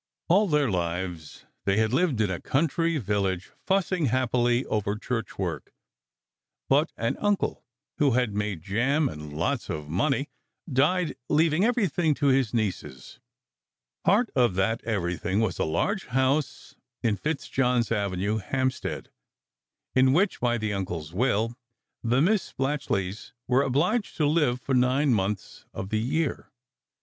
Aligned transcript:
All 0.29 0.47
their 0.47 0.67
lives 0.71 1.45
they 1.65 1.77
had 1.77 1.93
lived 1.93 2.21
in 2.21 2.31
a 2.31 2.41
country 2.41 2.97
village, 2.97 3.51
fussing 3.67 4.07
happily 4.07 4.65
over 4.65 4.95
church 4.95 5.37
work; 5.37 5.75
but 6.67 6.91
an 6.97 7.17
uncle, 7.19 7.63
who 7.99 8.13
had 8.13 8.33
made 8.33 8.63
jam 8.63 9.07
and 9.07 9.31
lots 9.31 9.69
of 9.69 9.89
money, 9.89 10.27
died, 10.67 11.15
leaving 11.29 11.63
everything 11.63 12.15
to 12.15 12.29
his 12.29 12.51
nieces. 12.51 13.19
Part 14.03 14.31
of 14.35 14.55
that 14.55 14.83
"everything" 14.85 15.39
was 15.39 15.59
a 15.59 15.65
large 15.65 16.07
house 16.07 16.73
in 17.03 17.15
Fitzjohn 17.15 17.81
s 17.81 17.91
Avenue, 17.91 18.37
Hampstead, 18.37 19.11
in 19.93 20.13
which, 20.13 20.39
by 20.39 20.57
the 20.57 20.73
uncle 20.73 21.01
s 21.01 21.13
will, 21.13 21.55
the 22.03 22.23
Miss 22.23 22.51
Splatchleys 22.51 23.33
were 23.47 23.61
obliged 23.61 24.17
to 24.17 24.25
live 24.25 24.59
for 24.59 24.73
nine 24.73 25.13
months 25.13 25.65
of 25.75 25.89
the 25.89 25.99
year. 26.01 26.49